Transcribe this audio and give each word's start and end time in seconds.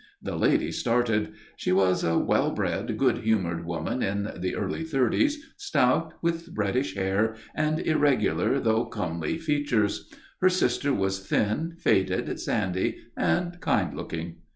The 0.19 0.35
lady 0.35 0.71
started. 0.71 1.33
She 1.57 1.71
was 1.71 2.03
a 2.03 2.17
well 2.17 2.49
bred, 2.49 2.97
good 2.97 3.19
humoured 3.19 3.67
woman 3.67 4.01
in 4.01 4.31
the 4.37 4.55
early 4.55 4.83
thirties, 4.83 5.53
stout, 5.57 6.15
with 6.23 6.49
reddish 6.55 6.95
hair, 6.95 7.35
and 7.53 7.79
irregular 7.79 8.59
though 8.59 8.85
comely 8.85 9.37
features. 9.37 10.09
Her 10.41 10.49
sister 10.49 10.91
was 10.91 11.19
thin, 11.27 11.75
faded, 11.77 12.39
sandy, 12.39 12.97
and 13.15 13.59
kind 13.61 13.95
looking. 13.95 14.37